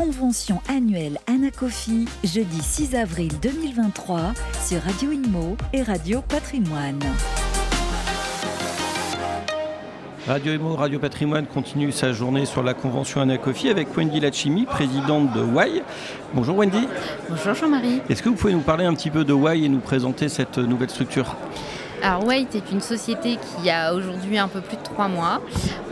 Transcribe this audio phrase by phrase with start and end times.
[0.00, 4.32] convention annuelle Anacofi, jeudi 6 avril 2023
[4.66, 7.00] sur Radio Imo et Radio Patrimoine.
[10.26, 15.34] Radio Imo, Radio Patrimoine continue sa journée sur la convention Anacofi avec Wendy Lachimi, présidente
[15.34, 15.82] de WAI.
[16.32, 16.88] Bonjour Wendy.
[17.28, 18.00] Bonjour Jean-Marie.
[18.08, 20.56] Est-ce que vous pouvez nous parler un petit peu de WAI et nous présenter cette
[20.56, 21.36] nouvelle structure?
[22.02, 25.40] Alors White est une société qui a aujourd'hui un peu plus de trois mois.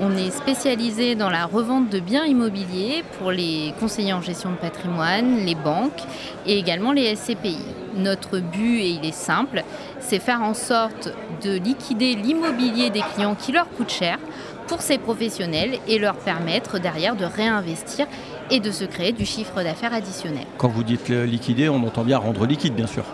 [0.00, 4.56] On est spécialisé dans la revente de biens immobiliers pour les conseillers en gestion de
[4.56, 6.02] patrimoine, les banques
[6.46, 7.58] et également les SCPI.
[7.96, 9.64] Notre but, et il est simple,
[10.00, 11.12] c'est faire en sorte
[11.42, 14.18] de liquider l'immobilier des clients qui leur coûte cher
[14.66, 18.06] pour ces professionnels et leur permettre derrière de réinvestir
[18.50, 20.44] et de se créer du chiffre d'affaires additionnel.
[20.58, 23.04] Quand vous dites liquider, on entend bien rendre liquide, bien sûr.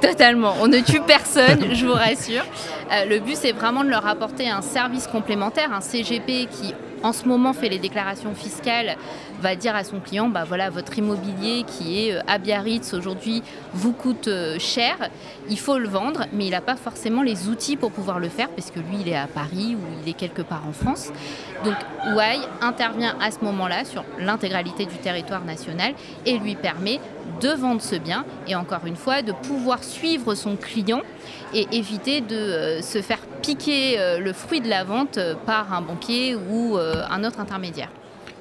[0.00, 0.54] Totalement.
[0.60, 2.44] On ne tue personne, je vous rassure.
[2.92, 7.12] Euh, le but, c'est vraiment de leur apporter un service complémentaire, un CGP qui, en
[7.12, 8.96] ce moment, fait les déclarations fiscales,
[9.40, 13.42] va dire à son client, bah voilà, votre immobilier qui est euh, à Biarritz aujourd'hui
[13.74, 14.96] vous coûte euh, cher,
[15.48, 18.48] il faut le vendre, mais il n'a pas forcément les outils pour pouvoir le faire,
[18.48, 21.10] parce que lui, il est à Paris ou il est quelque part en France.
[21.64, 21.74] Donc,
[22.14, 27.00] Wai intervient à ce moment-là sur l'intégralité du territoire national et lui permet
[27.40, 31.02] de vendre ce bien et encore une fois de pouvoir suivre son client
[31.52, 35.72] et éviter de euh, se faire piquer euh, le fruit de la vente euh, par
[35.72, 37.90] un banquier ou un autre intermédiaire.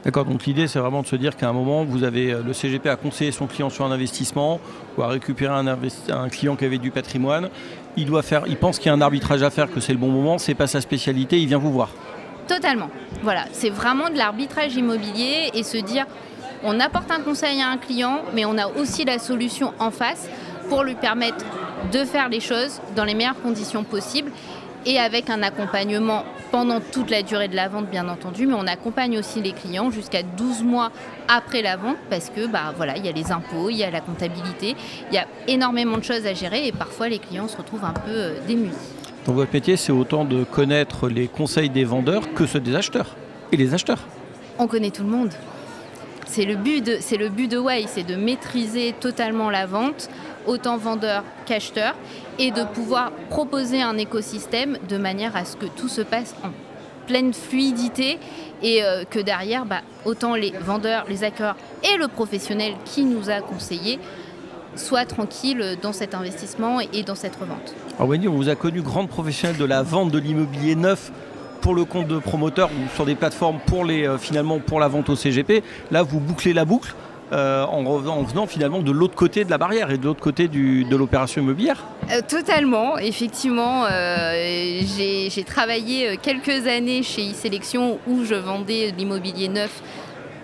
[0.03, 2.89] D'accord, donc l'idée c'est vraiment de se dire qu'à un moment, vous avez le CGP
[2.89, 4.59] à conseiller son client sur un investissement
[4.97, 7.49] ou à récupérer un, un client qui avait du patrimoine.
[7.97, 9.99] Il, doit faire, il pense qu'il y a un arbitrage à faire, que c'est le
[9.99, 11.89] bon moment, c'est pas sa spécialité, il vient vous voir.
[12.47, 12.89] Totalement.
[13.23, 16.05] Voilà, c'est vraiment de l'arbitrage immobilier et se dire
[16.63, 20.27] on apporte un conseil à un client, mais on a aussi la solution en face
[20.69, 21.45] pour lui permettre
[21.91, 24.31] de faire les choses dans les meilleures conditions possibles
[24.86, 28.67] et avec un accompagnement pendant toute la durée de la vente bien entendu, mais on
[28.67, 30.91] accompagne aussi les clients jusqu'à 12 mois
[31.28, 33.89] après la vente parce que bah voilà, il y a les impôts, il y a
[33.89, 34.75] la comptabilité,
[35.11, 37.94] il y a énormément de choses à gérer et parfois les clients se retrouvent un
[37.94, 38.72] peu euh, démunis.
[39.25, 43.16] Dans votre métier, c'est autant de connaître les conseils des vendeurs que ceux des acheteurs
[43.51, 44.06] et les acheteurs.
[44.59, 45.31] On connaît tout le monde.
[46.28, 50.09] C'est le but de, c'est le but de Way, c'est de maîtriser totalement la vente,
[50.47, 51.95] autant vendeur qu'acheteur,
[52.40, 56.50] et de pouvoir proposer un écosystème de manière à ce que tout se passe en
[57.06, 58.18] pleine fluidité
[58.63, 63.29] et euh, que derrière, bah, autant les vendeurs, les acheteurs et le professionnel qui nous
[63.29, 64.00] a conseillé
[64.75, 67.74] soient tranquilles dans cet investissement et dans cette revente.
[67.97, 71.12] Alors Wendy, on vous a connu grande professionnelle de la vente de l'immobilier neuf
[71.62, 74.88] pour le compte de promoteurs ou sur des plateformes pour les, euh, finalement pour la
[74.88, 75.63] vente au CGP.
[75.91, 76.94] Là, vous bouclez la boucle.
[77.31, 80.47] Euh, en, en, venant finalement de l'autre côté de la barrière et de l'autre côté
[80.47, 83.86] de l'opération immobilière euh, Totalement, effectivement.
[83.88, 89.81] J'ai travaillé quelques années chez e-Sélection où je vendais l'immobilier neuf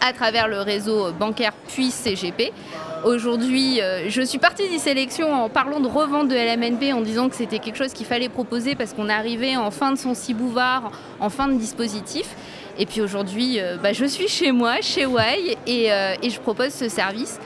[0.01, 2.51] à travers le réseau bancaire puis CGP.
[3.03, 7.35] Aujourd'hui, euh, je suis partie des en parlant de revente de LMNP, en disant que
[7.35, 11.29] c'était quelque chose qu'il fallait proposer parce qu'on arrivait en fin de son cibouvard, en
[11.29, 12.35] fin de dispositif.
[12.77, 16.73] Et puis aujourd'hui, euh, bah, je suis chez moi, chez Wai, euh, et, je propose
[16.73, 17.39] ce service.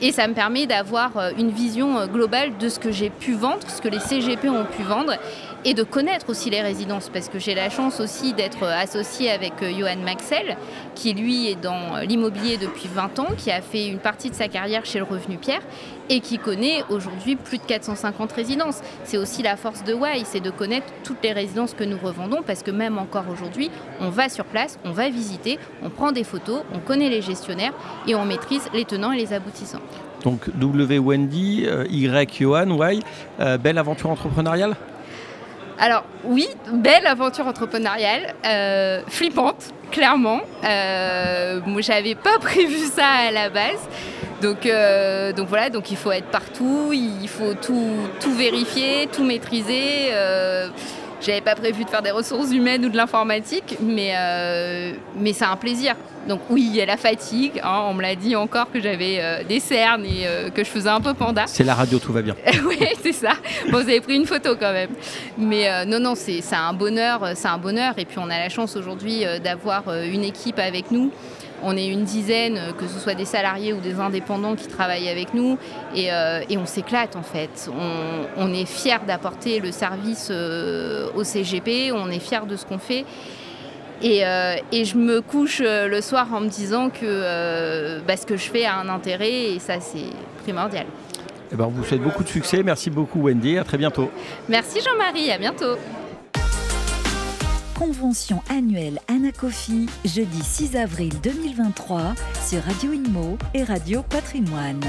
[0.00, 3.80] Et ça me permet d'avoir une vision globale de ce que j'ai pu vendre, ce
[3.80, 5.14] que les CGP ont pu vendre,
[5.66, 9.54] et de connaître aussi les résidences parce que j'ai la chance aussi d'être associée avec
[9.62, 10.56] euh, Johan Maxel
[10.94, 14.48] qui lui est dans l'immobilier depuis 20 ans, qui a fait une partie de sa
[14.48, 15.60] carrière chez le Revenu Pierre
[16.08, 18.80] et qui connaît aujourd'hui plus de 450 résidences.
[19.04, 22.42] C'est aussi la force de Wai, c'est de connaître toutes les résidences que nous revendons
[22.46, 23.70] parce que même encore aujourd'hui,
[24.00, 27.74] on va sur place, on va visiter, on prend des photos, on connaît les gestionnaires
[28.06, 29.82] et on maîtrise les tenants et les aboutissants.
[30.26, 33.00] Donc W Wendy, euh, Y Johan, Y,
[33.38, 34.74] euh, belle aventure entrepreneuriale?
[35.78, 40.40] Alors oui, belle aventure entrepreneuriale, euh, flippante, clairement.
[40.64, 43.78] Euh, j'avais pas prévu ça à la base.
[44.42, 44.68] Donc,
[45.48, 50.10] voilà, donc il faut être partout, il faut tout, tout vérifier, tout maîtriser.
[51.20, 54.12] J'avais pas prévu de faire des ressources humaines ou de l'informatique, mais,
[55.16, 55.94] mais c'est un plaisir.
[56.28, 57.60] Donc oui, il y a la fatigue.
[57.62, 60.70] Hein, on me l'a dit encore que j'avais euh, des cernes et euh, que je
[60.70, 61.44] faisais un peu panda.
[61.46, 62.36] C'est la radio, tout va bien.
[62.66, 63.32] oui, c'est ça.
[63.70, 64.90] Bon, vous avez pris une photo quand même.
[65.38, 67.94] Mais non, non, c'est un bonheur, c'est un bonheur.
[67.98, 71.10] Et puis on a la chance aujourd'hui d'avoir une équipe avec nous
[71.62, 75.34] on est une dizaine, que ce soit des salariés ou des indépendants qui travaillent avec
[75.34, 75.58] nous,
[75.94, 77.70] et, euh, on s'éclate en fait.
[78.36, 82.78] On, est fiers d'apporter le service euh, au CGP, on est fiers de ce qu'on
[82.78, 83.04] fait.
[84.04, 88.50] Euh, et, je me couche le soir en me disant que bah, ce que je
[88.50, 90.10] fais a un intérêt, et ça c'est
[90.42, 90.86] primordial.
[91.52, 92.62] Eh ben, on vous souhaite beaucoup de succès.
[92.62, 93.58] Merci beaucoup Wendy.
[93.58, 94.10] À très bientôt.
[94.48, 95.30] Merci Jean-Marie.
[95.30, 95.76] À bientôt.
[97.78, 102.14] convention annuelle Anacofi, jeudi 6 avril 2023
[102.46, 104.80] sur Radio Inmo et Radio Patrimoine.